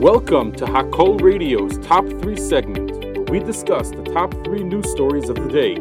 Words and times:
Welcome 0.00 0.52
to 0.56 0.66
Hakol 0.66 1.22
Radio's 1.22 1.78
Top 1.78 2.06
3 2.06 2.36
segment, 2.36 2.90
where 3.16 3.22
we 3.30 3.38
discuss 3.38 3.88
the 3.88 4.02
top 4.02 4.30
3 4.44 4.62
news 4.62 4.90
stories 4.90 5.30
of 5.30 5.36
the 5.36 5.48
day. 5.48 5.76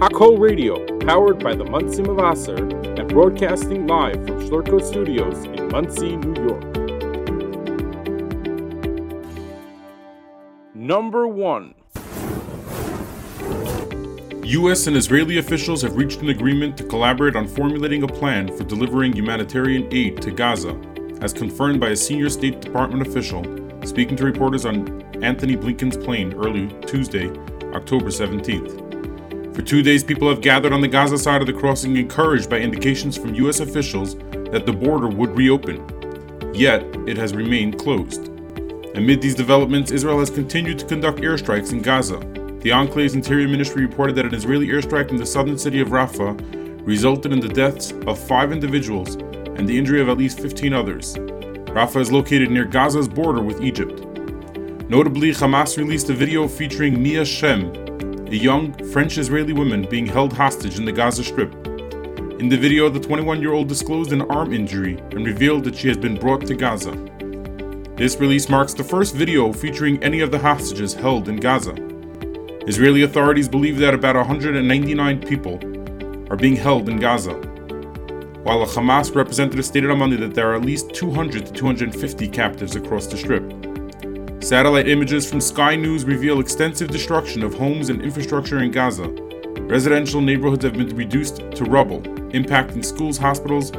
Hakol 0.00 0.40
Radio, 0.40 0.86
powered 1.00 1.44
by 1.44 1.54
the 1.54 1.64
Monsey 1.64 2.02
Mevaser 2.02 2.58
and 2.98 3.06
broadcasting 3.10 3.86
live 3.86 4.14
from 4.14 4.40
Schlurko 4.40 4.82
Studios 4.82 5.44
in 5.44 5.68
Monsey, 5.68 6.16
New 6.16 6.48
York. 6.48 6.64
Number 10.74 11.28
1 11.28 11.74
U.S. 14.44 14.86
and 14.86 14.96
Israeli 14.96 15.36
officials 15.36 15.82
have 15.82 15.94
reached 15.96 16.22
an 16.22 16.30
agreement 16.30 16.78
to 16.78 16.84
collaborate 16.84 17.36
on 17.36 17.46
formulating 17.46 18.02
a 18.02 18.08
plan 18.08 18.48
for 18.56 18.64
delivering 18.64 19.12
humanitarian 19.12 19.86
aid 19.92 20.22
to 20.22 20.30
Gaza 20.30 20.74
as 21.22 21.32
confirmed 21.32 21.78
by 21.80 21.90
a 21.90 21.96
senior 21.96 22.28
State 22.28 22.60
Department 22.60 23.06
official 23.06 23.44
speaking 23.86 24.16
to 24.16 24.24
reporters 24.24 24.64
on 24.66 25.02
Anthony 25.22 25.56
Blinken's 25.56 25.96
plane 25.96 26.32
early 26.34 26.68
Tuesday, 26.86 27.28
October 27.74 28.06
17th. 28.06 29.54
For 29.54 29.62
two 29.62 29.82
days, 29.82 30.02
people 30.02 30.28
have 30.28 30.40
gathered 30.40 30.72
on 30.72 30.80
the 30.80 30.88
Gaza 30.88 31.18
side 31.18 31.40
of 31.40 31.46
the 31.46 31.52
crossing, 31.52 31.96
encouraged 31.96 32.48
by 32.48 32.58
indications 32.58 33.16
from 33.16 33.34
U.S. 33.34 33.60
officials 33.60 34.16
that 34.50 34.66
the 34.66 34.72
border 34.72 35.08
would 35.08 35.36
reopen. 35.36 35.84
Yet, 36.54 36.82
it 37.06 37.16
has 37.16 37.34
remained 37.34 37.78
closed. 37.78 38.28
Amid 38.94 39.20
these 39.20 39.34
developments, 39.34 39.90
Israel 39.90 40.20
has 40.20 40.30
continued 40.30 40.78
to 40.78 40.86
conduct 40.86 41.20
airstrikes 41.20 41.72
in 41.72 41.82
Gaza. 41.82 42.18
The 42.60 42.72
Enclave's 42.72 43.14
Interior 43.14 43.48
Ministry 43.48 43.84
reported 43.84 44.16
that 44.16 44.26
an 44.26 44.34
Israeli 44.34 44.68
airstrike 44.68 45.10
in 45.10 45.16
the 45.16 45.26
southern 45.26 45.58
city 45.58 45.80
of 45.80 45.88
Rafah 45.88 46.86
resulted 46.86 47.32
in 47.32 47.40
the 47.40 47.48
deaths 47.48 47.92
of 48.06 48.18
five 48.18 48.52
individuals 48.52 49.16
and 49.56 49.68
the 49.68 49.76
injury 49.76 50.00
of 50.00 50.08
at 50.08 50.18
least 50.18 50.40
15 50.40 50.72
others. 50.72 51.16
Rafah 51.72 52.00
is 52.00 52.12
located 52.12 52.50
near 52.50 52.64
Gaza's 52.64 53.08
border 53.08 53.42
with 53.42 53.62
Egypt. 53.62 54.04
Notably, 54.88 55.30
Hamas 55.30 55.78
released 55.78 56.10
a 56.10 56.12
video 56.12 56.46
featuring 56.46 57.02
Mia 57.02 57.24
Shem, 57.24 57.72
a 58.26 58.34
young 58.34 58.72
French 58.92 59.16
Israeli 59.16 59.52
woman 59.52 59.86
being 59.88 60.06
held 60.06 60.32
hostage 60.32 60.78
in 60.78 60.84
the 60.84 60.92
Gaza 60.92 61.24
Strip. 61.24 61.52
In 62.40 62.48
the 62.48 62.56
video, 62.56 62.88
the 62.88 63.00
21 63.00 63.40
year 63.40 63.52
old 63.52 63.68
disclosed 63.68 64.12
an 64.12 64.22
arm 64.22 64.52
injury 64.52 64.98
and 65.12 65.24
revealed 65.24 65.64
that 65.64 65.76
she 65.76 65.88
has 65.88 65.96
been 65.96 66.18
brought 66.18 66.46
to 66.46 66.54
Gaza. 66.54 66.92
This 67.96 68.16
release 68.16 68.48
marks 68.48 68.74
the 68.74 68.84
first 68.84 69.14
video 69.14 69.52
featuring 69.52 70.02
any 70.02 70.20
of 70.20 70.30
the 70.30 70.38
hostages 70.38 70.92
held 70.92 71.28
in 71.28 71.36
Gaza. 71.36 71.74
Israeli 72.66 73.02
authorities 73.02 73.48
believe 73.48 73.78
that 73.78 73.94
about 73.94 74.16
199 74.16 75.20
people 75.20 75.54
are 76.30 76.36
being 76.36 76.56
held 76.56 76.88
in 76.88 76.98
Gaza 76.98 77.51
while 78.42 78.62
a 78.62 78.66
Hamas 78.66 79.14
representative 79.14 79.64
stated 79.64 79.90
on 79.90 79.98
Monday 79.98 80.16
that 80.16 80.34
there 80.34 80.50
are 80.50 80.56
at 80.56 80.64
least 80.64 80.92
200 80.94 81.46
to 81.46 81.52
250 81.52 82.28
captives 82.28 82.74
across 82.76 83.06
the 83.06 83.16
strip. 83.16 83.42
Satellite 84.42 84.88
images 84.88 85.28
from 85.30 85.40
Sky 85.40 85.76
News 85.76 86.04
reveal 86.04 86.40
extensive 86.40 86.88
destruction 86.88 87.44
of 87.44 87.54
homes 87.54 87.88
and 87.88 88.02
infrastructure 88.02 88.58
in 88.58 88.72
Gaza. 88.72 89.08
Residential 89.60 90.20
neighborhoods 90.20 90.64
have 90.64 90.72
been 90.72 90.94
reduced 90.96 91.36
to 91.52 91.64
rubble, 91.64 92.00
impacting 92.32 92.84
schools, 92.84 93.16
hospitals, 93.16 93.70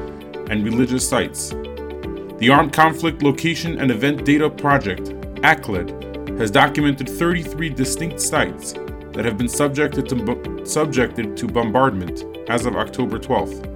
and 0.49 0.63
religious 0.63 1.07
sites. 1.07 1.49
The 1.49 2.49
Armed 2.49 2.71
Conflict 2.71 3.21
Location 3.21 3.79
and 3.79 3.91
Event 3.91 4.23
Data 4.23 4.49
Project, 4.49 5.09
ACLED, 5.43 6.39
has 6.39 6.49
documented 6.49 7.09
33 7.09 7.69
distinct 7.69 8.21
sites 8.21 8.73
that 9.11 9.25
have 9.25 9.37
been 9.37 9.49
subjected 9.49 10.07
to, 10.09 10.65
subjected 10.65 11.35
to 11.37 11.47
bombardment 11.47 12.23
as 12.49 12.65
of 12.65 12.75
October 12.77 13.19
12th. 13.19 13.72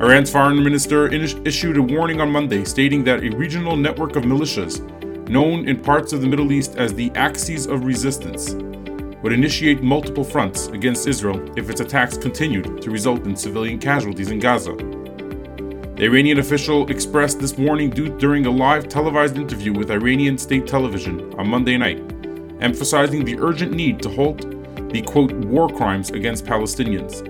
Iran's 0.00 0.30
foreign 0.30 0.64
minister 0.64 1.12
issued 1.12 1.76
a 1.76 1.82
warning 1.82 2.22
on 2.22 2.30
Monday 2.30 2.64
stating 2.64 3.04
that 3.04 3.22
a 3.22 3.36
regional 3.36 3.76
network 3.76 4.16
of 4.16 4.24
militias, 4.24 4.80
known 5.28 5.68
in 5.68 5.78
parts 5.78 6.14
of 6.14 6.22
the 6.22 6.26
Middle 6.26 6.52
East 6.52 6.76
as 6.76 6.94
the 6.94 7.12
Axis 7.16 7.66
of 7.66 7.84
Resistance, 7.84 8.54
would 9.22 9.34
initiate 9.34 9.82
multiple 9.82 10.24
fronts 10.24 10.68
against 10.68 11.06
Israel 11.06 11.38
if 11.58 11.68
its 11.68 11.82
attacks 11.82 12.16
continued 12.16 12.80
to 12.80 12.90
result 12.90 13.26
in 13.26 13.36
civilian 13.36 13.78
casualties 13.78 14.30
in 14.30 14.38
Gaza. 14.38 14.72
The 14.72 16.04
Iranian 16.06 16.38
official 16.38 16.90
expressed 16.90 17.38
this 17.38 17.58
warning 17.58 17.90
during 17.90 18.46
a 18.46 18.50
live 18.50 18.88
televised 18.88 19.36
interview 19.36 19.74
with 19.74 19.90
Iranian 19.90 20.38
state 20.38 20.66
television 20.66 21.30
on 21.34 21.46
Monday 21.46 21.76
night, 21.76 22.00
emphasizing 22.62 23.22
the 23.22 23.38
urgent 23.38 23.72
need 23.72 24.00
to 24.00 24.08
halt 24.08 24.46
the 24.92 25.02
quote 25.02 25.32
war 25.44 25.68
crimes 25.68 26.08
against 26.08 26.46
Palestinians. 26.46 27.29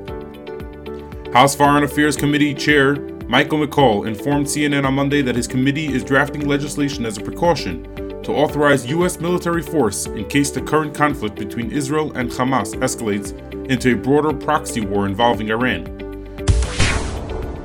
House 1.32 1.54
Foreign 1.54 1.84
Affairs 1.84 2.16
Committee 2.16 2.52
Chair 2.52 2.96
Michael 3.28 3.64
McCaul 3.64 4.04
informed 4.08 4.46
CNN 4.46 4.84
on 4.84 4.94
Monday 4.94 5.22
that 5.22 5.36
his 5.36 5.46
committee 5.46 5.86
is 5.86 6.02
drafting 6.02 6.48
legislation 6.48 7.06
as 7.06 7.18
a 7.18 7.20
precaution 7.20 7.84
to 8.24 8.32
authorize 8.32 8.84
U.S. 8.86 9.20
military 9.20 9.62
force 9.62 10.06
in 10.06 10.26
case 10.26 10.50
the 10.50 10.60
current 10.60 10.92
conflict 10.92 11.36
between 11.36 11.70
Israel 11.70 12.10
and 12.16 12.28
Hamas 12.32 12.74
escalates 12.80 13.30
into 13.70 13.94
a 13.94 13.96
broader 13.96 14.32
proxy 14.32 14.80
war 14.80 15.06
involving 15.06 15.50
Iran. 15.50 15.84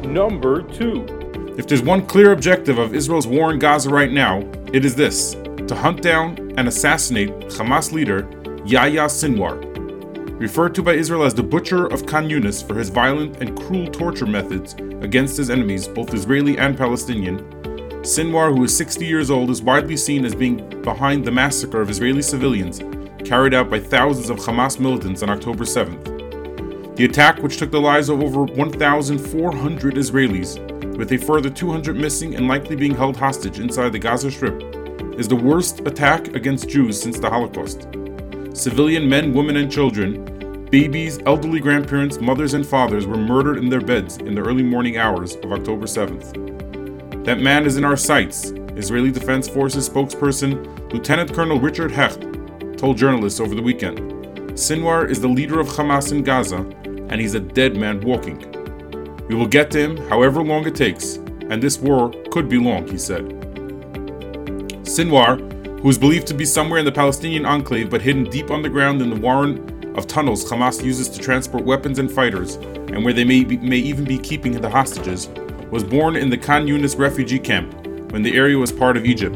Number 0.04 0.62
2. 0.62 1.56
If 1.58 1.66
there's 1.66 1.82
one 1.82 2.06
clear 2.06 2.34
objective 2.34 2.78
of 2.78 2.94
Israel's 2.94 3.26
war 3.26 3.52
in 3.52 3.58
Gaza 3.58 3.90
right 3.90 4.12
now, 4.12 4.48
it 4.74 4.86
is 4.86 4.94
this 4.94 5.34
to 5.34 5.74
hunt 5.74 6.04
down 6.04 6.54
and 6.60 6.68
assassinate 6.68 7.32
Hamas 7.50 7.92
leader 7.92 8.30
Yahya 8.64 9.06
Sinwar, 9.06 9.75
referred 10.46 10.76
to 10.76 10.84
by 10.84 10.94
Israel 10.94 11.24
as 11.24 11.34
the 11.34 11.42
Butcher 11.42 11.88
of 11.88 12.06
Khan 12.06 12.30
Yunis 12.30 12.64
for 12.68 12.76
his 12.76 12.90
violent 12.90 13.38
and 13.38 13.60
cruel 13.60 13.88
torture 13.88 14.28
methods 14.28 14.76
against 15.02 15.38
his 15.38 15.50
enemies, 15.50 15.88
both 15.88 16.14
Israeli 16.14 16.56
and 16.60 16.78
Palestinian. 16.78 17.40
Sinwar, 18.04 18.56
who 18.56 18.64
is 18.64 18.78
60 18.78 19.08
years 19.08 19.32
old, 19.32 19.50
is 19.50 19.64
widely 19.64 19.98
seen 19.98 20.24
as 20.24 20.36
being 20.36 20.58
behind 20.84 21.26
the 21.26 21.32
massacre 21.32 21.82
of 21.82 21.90
Israeli 21.90 22.22
civilians 22.22 22.80
carried 23.28 23.56
out 23.56 23.72
by 23.72 23.80
thousands 23.80 24.30
of 24.30 24.38
Hamas 24.38 24.80
militants 24.80 25.24
on 25.24 25.32
October 25.32 25.64
7th. 25.64 26.96
The 26.96 27.06
attack, 27.06 27.42
which 27.42 27.58
took 27.58 27.72
the 27.72 27.82
lives 27.82 28.10
of 28.10 28.22
over 28.22 28.44
1,400 28.44 29.96
Israelis, 29.96 30.96
with 30.96 31.12
a 31.12 31.18
further 31.18 31.50
200 31.50 31.96
missing 31.96 32.36
and 32.36 32.48
likely 32.48 32.76
being 32.76 32.94
held 32.94 33.18
hostage 33.18 33.60
inside 33.60 33.94
the 33.94 33.98
Gaza 33.98 34.30
Strip, 34.30 34.62
is 35.18 35.28
the 35.28 35.36
worst 35.36 35.80
attack 35.88 36.36
against 36.36 36.70
Jews 36.70 37.02
since 37.02 37.18
the 37.18 37.32
Holocaust. 37.32 37.88
Civilian 38.54 39.10
men, 39.10 39.34
women, 39.34 39.58
and 39.58 39.72
children, 39.72 40.35
babies, 40.76 41.20
elderly 41.26 41.62
grandparents, 41.62 42.20
mothers, 42.20 42.54
and 42.54 42.68
fathers 42.68 43.08
were 43.08 43.16
murdered 43.16 43.58
in 43.58 43.70
their 43.70 43.80
beds 43.80 44.18
in 44.18 44.36
the 44.36 44.42
early 44.42 44.62
morning 44.62 44.98
hours 44.98 45.38
of 45.38 45.54
October 45.54 45.86
7th. 45.86 47.24
That 47.24 47.40
man 47.40 47.66
is 47.66 47.78
in 47.78 47.86
our 47.86 47.96
sights, 47.96 48.52
Israeli 48.76 49.10
Defense 49.10 49.48
Forces 49.48 49.90
spokesperson 49.90 50.92
Lieutenant 50.92 51.34
Colonel 51.34 51.62
Richard 51.62 51.92
Hecht 51.92 52.20
told 52.78 52.98
journalists 52.98 53.40
over 53.40 53.56
the 53.56 53.62
weekend. 53.62 54.00
Sinwar 54.58 55.10
is 55.10 55.22
the 55.22 55.30
leader 55.30 55.62
of 55.62 55.70
Hamas 55.70 56.12
in 56.12 56.24
Gaza, 56.24 56.58
and 56.58 57.22
he's 57.22 57.36
a 57.36 57.40
dead 57.40 57.78
man 57.78 58.02
walking. 58.02 58.40
We 59.30 59.36
will 59.36 59.48
get 59.48 59.72
to 59.72 59.80
him 59.80 59.96
however 60.10 60.44
long 60.44 60.68
it 60.68 60.76
takes, 60.76 61.16
and 61.50 61.64
this 61.64 61.80
war 61.80 62.12
could 62.32 62.50
be 62.50 62.58
long, 62.58 62.86
he 62.86 62.98
said. 62.98 63.24
Sinwar, 64.84 65.40
who 65.80 65.88
is 65.88 65.98
believed 65.98 66.28
to 66.28 66.34
be 66.34 66.44
somewhere 66.44 66.80
in 66.80 66.86
the 66.86 66.92
Palestinian 66.92 67.46
enclave 67.46 67.90
but 67.90 68.02
hidden 68.02 68.26
deep 68.26 68.52
underground 68.52 69.02
in 69.02 69.10
the 69.10 69.16
warren 69.16 69.75
of 69.96 70.08
tunnels 70.08 70.50
Hamas 70.50 70.84
uses 70.84 71.10
to 71.10 71.20
transport 71.20 71.64
weapons 71.64 72.00
and 72.00 72.12
fighters, 72.12 72.56
and 72.56 73.04
where 73.04 73.14
they 73.14 73.24
may, 73.24 73.44
be, 73.44 73.58
may 73.58 73.78
even 73.78 74.04
be 74.06 74.18
keeping 74.18 74.60
the 74.60 74.70
hostages, 74.70 75.30
was 75.72 75.84
born 75.84 76.16
in 76.16 76.30
the 76.30 76.38
Khan 76.38 76.68
Yunis 76.68 76.98
refugee 76.98 77.40
camp 77.40 77.74
when 78.12 78.22
the 78.22 78.36
area 78.36 78.58
was 78.58 78.72
part 78.72 78.98
of 78.98 79.06
Egypt. 79.06 79.36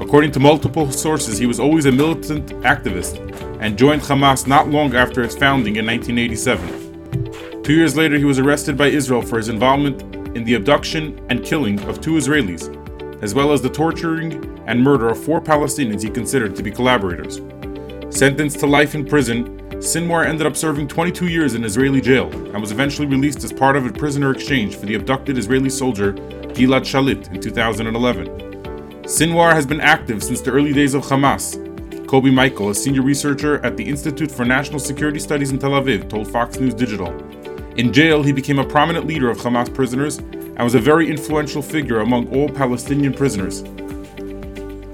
According 0.00 0.32
to 0.32 0.40
multiple 0.40 0.90
sources, 0.90 1.38
he 1.38 1.46
was 1.46 1.60
always 1.60 1.86
a 1.86 1.92
militant 1.92 2.48
activist 2.62 3.18
and 3.60 3.76
joined 3.76 4.02
Hamas 4.02 4.46
not 4.46 4.68
long 4.68 4.94
after 4.94 5.22
its 5.22 5.36
founding 5.36 5.76
in 5.76 5.86
1987. 5.86 7.62
Two 7.62 7.74
years 7.74 7.96
later, 7.96 8.16
he 8.16 8.24
was 8.24 8.38
arrested 8.38 8.76
by 8.76 8.86
Israel 8.86 9.20
for 9.20 9.36
his 9.36 9.48
involvement 9.48 10.02
in 10.36 10.44
the 10.44 10.54
abduction 10.54 11.20
and 11.28 11.44
killing 11.44 11.80
of 11.82 12.00
two 12.00 12.12
Israelis, 12.12 12.74
as 13.22 13.34
well 13.34 13.52
as 13.52 13.60
the 13.60 13.68
torturing 13.68 14.62
and 14.66 14.82
murder 14.82 15.08
of 15.08 15.22
four 15.22 15.40
Palestinians 15.40 16.02
he 16.02 16.10
considered 16.10 16.54
to 16.56 16.62
be 16.62 16.70
collaborators. 16.70 17.40
Sentenced 18.16 18.60
to 18.60 18.66
life 18.66 18.94
in 18.94 19.04
prison, 19.04 19.67
Sinwar 19.78 20.26
ended 20.26 20.44
up 20.44 20.56
serving 20.56 20.88
22 20.88 21.28
years 21.28 21.54
in 21.54 21.62
Israeli 21.62 22.00
jail 22.00 22.28
and 22.32 22.60
was 22.60 22.72
eventually 22.72 23.06
released 23.06 23.44
as 23.44 23.52
part 23.52 23.76
of 23.76 23.86
a 23.86 23.92
prisoner 23.92 24.32
exchange 24.32 24.74
for 24.74 24.86
the 24.86 24.96
abducted 24.96 25.38
Israeli 25.38 25.70
soldier 25.70 26.14
Gilad 26.14 26.82
Shalit 26.82 27.32
in 27.32 27.40
2011. 27.40 28.26
Sinwar 29.04 29.52
has 29.52 29.66
been 29.66 29.80
active 29.80 30.24
since 30.24 30.40
the 30.40 30.50
early 30.50 30.72
days 30.72 30.94
of 30.94 31.04
Hamas. 31.04 31.64
Kobi 32.06 32.34
Michael, 32.34 32.70
a 32.70 32.74
senior 32.74 33.02
researcher 33.02 33.64
at 33.64 33.76
the 33.76 33.88
Institute 33.88 34.32
for 34.32 34.44
National 34.44 34.80
Security 34.80 35.20
Studies 35.20 35.52
in 35.52 35.60
Tel 35.60 35.70
Aviv, 35.70 36.08
told 36.08 36.26
Fox 36.26 36.58
News 36.58 36.74
Digital. 36.74 37.16
In 37.76 37.92
jail, 37.92 38.24
he 38.24 38.32
became 38.32 38.58
a 38.58 38.66
prominent 38.66 39.06
leader 39.06 39.30
of 39.30 39.38
Hamas 39.38 39.72
prisoners 39.72 40.18
and 40.18 40.58
was 40.58 40.74
a 40.74 40.80
very 40.80 41.08
influential 41.08 41.62
figure 41.62 42.00
among 42.00 42.26
all 42.34 42.48
Palestinian 42.48 43.14
prisoners. 43.14 43.62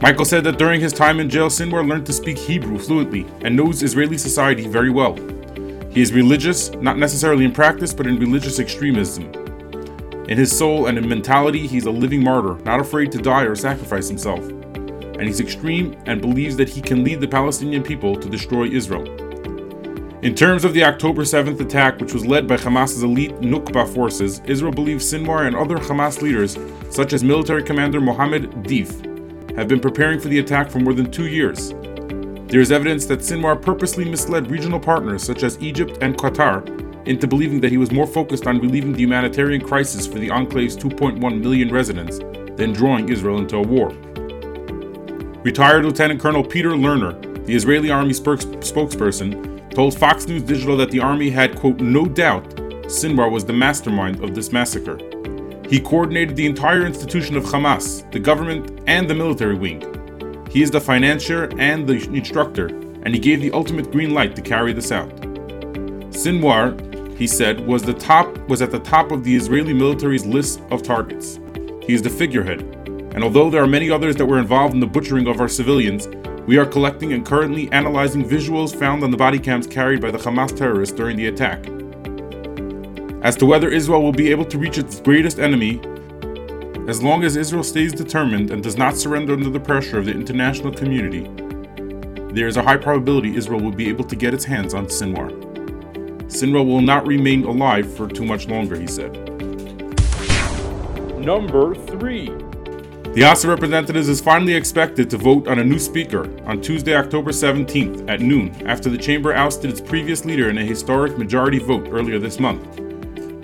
Michael 0.00 0.24
said 0.24 0.44
that 0.44 0.58
during 0.58 0.80
his 0.80 0.92
time 0.92 1.20
in 1.20 1.30
jail, 1.30 1.48
Sinwar 1.48 1.88
learned 1.88 2.06
to 2.06 2.12
speak 2.12 2.36
Hebrew 2.36 2.78
fluently 2.78 3.26
and 3.42 3.56
knows 3.56 3.82
Israeli 3.82 4.18
society 4.18 4.66
very 4.66 4.90
well. 4.90 5.16
He 5.90 6.02
is 6.02 6.12
religious, 6.12 6.70
not 6.72 6.98
necessarily 6.98 7.44
in 7.44 7.52
practice, 7.52 7.94
but 7.94 8.06
in 8.06 8.18
religious 8.18 8.58
extremism. 8.58 9.32
In 10.28 10.38
his 10.38 10.56
soul 10.56 10.86
and 10.86 10.98
in 10.98 11.08
mentality, 11.08 11.66
he's 11.66 11.86
a 11.86 11.90
living 11.90 12.22
martyr, 12.22 12.56
not 12.64 12.80
afraid 12.80 13.12
to 13.12 13.18
die 13.18 13.44
or 13.44 13.54
sacrifice 13.54 14.08
himself. 14.08 14.44
and 15.18 15.22
he's 15.28 15.40
extreme 15.40 15.96
and 16.06 16.20
believes 16.20 16.56
that 16.56 16.68
he 16.68 16.80
can 16.80 17.04
lead 17.04 17.20
the 17.20 17.28
Palestinian 17.28 17.82
people 17.82 18.16
to 18.16 18.28
destroy 18.28 18.64
Israel. 18.64 19.06
In 20.22 20.34
terms 20.34 20.64
of 20.64 20.74
the 20.74 20.82
October 20.84 21.22
7th 21.22 21.60
attack, 21.60 22.00
which 22.00 22.14
was 22.14 22.26
led 22.26 22.48
by 22.48 22.56
Hamas's 22.56 23.02
elite 23.02 23.34
Nukba 23.40 23.86
forces, 23.94 24.40
Israel 24.46 24.72
believes 24.72 25.10
Sinwar 25.10 25.46
and 25.46 25.54
other 25.54 25.76
Hamas 25.76 26.22
leaders, 26.22 26.58
such 26.90 27.12
as 27.12 27.22
military 27.22 27.62
commander 27.62 28.00
Mohammed 28.00 28.50
Deif, 28.64 29.13
have 29.56 29.68
been 29.68 29.80
preparing 29.80 30.20
for 30.20 30.28
the 30.28 30.38
attack 30.38 30.70
for 30.70 30.80
more 30.80 30.94
than 30.94 31.10
two 31.10 31.26
years. 31.26 31.70
There 32.48 32.60
is 32.60 32.72
evidence 32.72 33.06
that 33.06 33.20
Sinwar 33.20 33.60
purposely 33.60 34.04
misled 34.04 34.50
regional 34.50 34.78
partners 34.78 35.22
such 35.22 35.42
as 35.42 35.60
Egypt 35.60 35.98
and 36.00 36.16
Qatar 36.16 37.08
into 37.08 37.26
believing 37.26 37.60
that 37.60 37.70
he 37.70 37.78
was 37.78 37.92
more 37.92 38.06
focused 38.06 38.46
on 38.46 38.60
relieving 38.60 38.92
the 38.92 39.00
humanitarian 39.00 39.60
crisis 39.60 40.06
for 40.06 40.18
the 40.18 40.30
enclave's 40.30 40.76
2.1 40.76 41.40
million 41.40 41.72
residents 41.72 42.18
than 42.56 42.72
drawing 42.72 43.08
Israel 43.08 43.38
into 43.38 43.56
a 43.56 43.62
war. 43.62 43.90
Retired 45.42 45.84
Lieutenant 45.84 46.20
Colonel 46.20 46.44
Peter 46.44 46.70
Lerner, 46.70 47.44
the 47.44 47.54
Israeli 47.54 47.90
Army 47.90 48.12
spokesperson, 48.12 49.70
told 49.70 49.98
Fox 49.98 50.26
News 50.26 50.42
Digital 50.42 50.76
that 50.76 50.90
the 50.90 51.00
army 51.00 51.30
had, 51.30 51.56
quote, 51.56 51.80
no 51.80 52.06
doubt 52.06 52.44
Sinwar 52.86 53.30
was 53.30 53.44
the 53.44 53.52
mastermind 53.52 54.22
of 54.22 54.34
this 54.34 54.52
massacre. 54.52 54.98
He 55.74 55.80
coordinated 55.80 56.36
the 56.36 56.46
entire 56.46 56.86
institution 56.86 57.36
of 57.36 57.42
Hamas, 57.42 58.08
the 58.12 58.20
government, 58.20 58.80
and 58.86 59.10
the 59.10 59.14
military 59.16 59.56
wing. 59.56 59.82
He 60.48 60.62
is 60.62 60.70
the 60.70 60.80
financier 60.80 61.50
and 61.58 61.84
the 61.84 61.94
instructor, 62.14 62.66
and 63.02 63.08
he 63.08 63.18
gave 63.18 63.40
the 63.40 63.50
ultimate 63.50 63.90
green 63.90 64.14
light 64.14 64.36
to 64.36 64.40
carry 64.40 64.72
this 64.72 64.92
out. 64.92 65.10
Sinwar, 66.12 67.18
he 67.18 67.26
said, 67.26 67.66
was 67.66 67.82
the 67.82 67.92
top 67.92 68.38
was 68.48 68.62
at 68.62 68.70
the 68.70 68.78
top 68.78 69.10
of 69.10 69.24
the 69.24 69.34
Israeli 69.34 69.72
military's 69.72 70.24
list 70.24 70.62
of 70.70 70.84
targets. 70.84 71.40
He 71.82 71.92
is 71.92 72.02
the 72.02 72.08
figurehead, 72.08 72.60
and 73.12 73.24
although 73.24 73.50
there 73.50 73.64
are 73.64 73.66
many 73.66 73.90
others 73.90 74.14
that 74.14 74.26
were 74.26 74.38
involved 74.38 74.74
in 74.74 74.80
the 74.80 74.86
butchering 74.86 75.26
of 75.26 75.40
our 75.40 75.48
civilians, 75.48 76.06
we 76.46 76.56
are 76.56 76.66
collecting 76.66 77.14
and 77.14 77.26
currently 77.26 77.68
analyzing 77.72 78.22
visuals 78.22 78.78
found 78.78 79.02
on 79.02 79.10
the 79.10 79.16
body 79.16 79.40
cams 79.40 79.66
carried 79.66 80.00
by 80.00 80.12
the 80.12 80.18
Hamas 80.18 80.56
terrorists 80.56 80.94
during 80.94 81.16
the 81.16 81.26
attack. 81.26 81.66
As 83.24 83.36
to 83.36 83.46
whether 83.46 83.70
Israel 83.70 84.02
will 84.02 84.12
be 84.12 84.30
able 84.30 84.44
to 84.44 84.58
reach 84.58 84.76
its 84.76 85.00
greatest 85.00 85.38
enemy, 85.38 85.80
as 86.86 87.02
long 87.02 87.24
as 87.24 87.36
Israel 87.36 87.64
stays 87.64 87.90
determined 87.90 88.50
and 88.50 88.62
does 88.62 88.76
not 88.76 88.98
surrender 88.98 89.32
under 89.32 89.48
the 89.48 89.58
pressure 89.58 89.98
of 89.98 90.04
the 90.04 90.10
international 90.10 90.70
community, 90.70 91.22
there 92.34 92.48
is 92.48 92.58
a 92.58 92.62
high 92.62 92.76
probability 92.76 93.34
Israel 93.34 93.62
will 93.62 93.72
be 93.72 93.88
able 93.88 94.04
to 94.04 94.14
get 94.14 94.34
its 94.34 94.44
hands 94.44 94.74
on 94.74 94.88
Sinwar. 94.88 95.30
Sinwar 96.26 96.66
will 96.66 96.82
not 96.82 97.06
remain 97.06 97.44
alive 97.44 97.90
for 97.96 98.08
too 98.08 98.26
much 98.26 98.46
longer, 98.46 98.78
he 98.78 98.86
said. 98.86 99.14
Number 101.18 101.74
3 101.74 102.30
the 103.14 103.22
House 103.22 103.44
of 103.44 103.50
Representatives 103.50 104.08
is 104.08 104.20
finally 104.20 104.54
expected 104.54 105.08
to 105.10 105.16
vote 105.16 105.46
on 105.46 105.60
a 105.60 105.64
new 105.64 105.78
speaker 105.78 106.28
on 106.46 106.60
Tuesday, 106.60 106.96
October 106.96 107.30
17th 107.30 108.10
at 108.10 108.20
noon, 108.20 108.50
after 108.66 108.90
the 108.90 108.98
chamber 108.98 109.32
ousted 109.32 109.70
its 109.70 109.80
previous 109.80 110.24
leader 110.24 110.50
in 110.50 110.58
a 110.58 110.64
historic 110.64 111.16
majority 111.16 111.60
vote 111.60 111.86
earlier 111.92 112.18
this 112.18 112.40
month. 112.40 112.83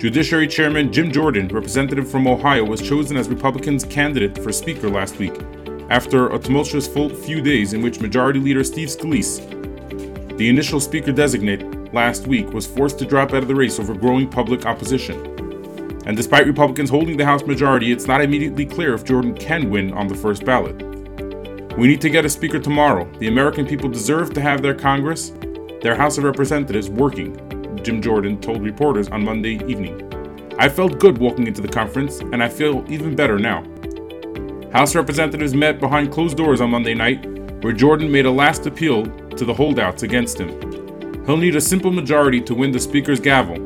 Judiciary 0.01 0.47
Chairman 0.47 0.91
Jim 0.91 1.11
Jordan, 1.11 1.47
representative 1.49 2.09
from 2.09 2.25
Ohio, 2.25 2.65
was 2.65 2.81
chosen 2.81 3.15
as 3.15 3.29
Republicans' 3.29 3.83
candidate 3.83 4.35
for 4.35 4.51
Speaker 4.51 4.89
last 4.89 5.19
week, 5.19 5.39
after 5.91 6.29
a 6.29 6.39
tumultuous 6.39 6.87
few 6.87 7.39
days 7.39 7.73
in 7.73 7.83
which 7.83 8.01
Majority 8.01 8.39
Leader 8.39 8.63
Steve 8.63 8.87
Scalise, 8.87 9.37
the 10.37 10.49
initial 10.49 10.79
Speaker 10.79 11.11
designate 11.11 11.93
last 11.93 12.25
week, 12.25 12.51
was 12.51 12.65
forced 12.65 12.97
to 12.97 13.05
drop 13.05 13.29
out 13.29 13.43
of 13.43 13.47
the 13.47 13.53
race 13.53 13.79
over 13.79 13.93
growing 13.93 14.27
public 14.27 14.65
opposition. 14.65 15.23
And 16.07 16.17
despite 16.17 16.47
Republicans 16.47 16.89
holding 16.89 17.15
the 17.15 17.25
House 17.25 17.43
majority, 17.43 17.91
it's 17.91 18.07
not 18.07 18.21
immediately 18.21 18.65
clear 18.65 18.95
if 18.95 19.05
Jordan 19.05 19.35
can 19.35 19.69
win 19.69 19.93
on 19.93 20.07
the 20.07 20.15
first 20.15 20.43
ballot. 20.43 20.81
We 21.77 21.87
need 21.87 22.01
to 22.01 22.09
get 22.09 22.25
a 22.25 22.29
speaker 22.29 22.57
tomorrow. 22.57 23.07
The 23.19 23.27
American 23.27 23.67
people 23.67 23.87
deserve 23.87 24.33
to 24.33 24.41
have 24.41 24.63
their 24.63 24.73
Congress, 24.73 25.31
their 25.83 25.93
House 25.93 26.17
of 26.17 26.23
Representatives 26.23 26.89
working, 26.89 27.37
Jim 27.83 28.01
Jordan 28.01 28.39
told 28.39 28.61
reporters 28.61 29.09
on 29.09 29.23
Monday 29.23 29.55
evening. 29.67 30.07
I 30.59 30.69
felt 30.69 30.99
good 30.99 31.17
walking 31.17 31.47
into 31.47 31.61
the 31.61 31.67
conference, 31.67 32.19
and 32.19 32.43
I 32.43 32.49
feel 32.49 32.85
even 32.91 33.15
better 33.15 33.39
now. 33.39 33.63
House 34.71 34.95
representatives 34.95 35.53
met 35.53 35.79
behind 35.79 36.11
closed 36.11 36.37
doors 36.37 36.61
on 36.61 36.69
Monday 36.69 36.93
night, 36.93 37.25
where 37.63 37.73
Jordan 37.73 38.11
made 38.11 38.25
a 38.25 38.31
last 38.31 38.65
appeal 38.65 39.05
to 39.29 39.45
the 39.45 39.53
holdouts 39.53 40.03
against 40.03 40.39
him. 40.39 40.49
He'll 41.25 41.37
need 41.37 41.55
a 41.55 41.61
simple 41.61 41.91
majority 41.91 42.41
to 42.41 42.55
win 42.55 42.71
the 42.71 42.79
Speaker's 42.79 43.19
gavel, 43.19 43.57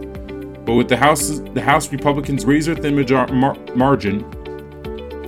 but 0.65 0.73
with 0.73 0.87
the 0.87 0.97
House, 0.97 1.39
the 1.53 1.61
House 1.61 1.91
Republicans' 1.91 2.45
razor 2.45 2.75
thin 2.75 2.95
major- 2.95 3.27
mar- 3.27 3.57
margin 3.75 4.23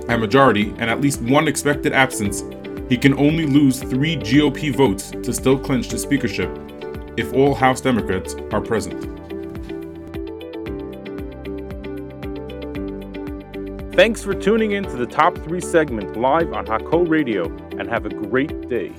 and 0.08 0.20
majority, 0.20 0.74
and 0.78 0.90
at 0.90 1.00
least 1.00 1.20
one 1.22 1.46
expected 1.46 1.92
absence, 1.92 2.42
he 2.88 2.96
can 2.96 3.12
only 3.18 3.46
lose 3.46 3.80
three 3.80 4.16
GOP 4.16 4.74
votes 4.74 5.10
to 5.10 5.32
still 5.32 5.58
clinch 5.58 5.88
the 5.88 5.98
speakership 5.98 6.48
if 7.18 7.32
all 7.34 7.54
House 7.54 7.80
Democrats 7.80 8.36
are 8.52 8.60
present. 8.60 9.02
Thanks 13.94 14.22
for 14.22 14.32
tuning 14.32 14.72
in 14.72 14.84
to 14.84 14.96
the 14.96 15.06
Top 15.06 15.36
3 15.38 15.60
segment 15.60 16.16
live 16.16 16.52
on 16.52 16.66
Hakol 16.66 17.08
Radio, 17.08 17.46
and 17.78 17.88
have 17.88 18.06
a 18.06 18.10
great 18.10 18.68
day. 18.68 18.92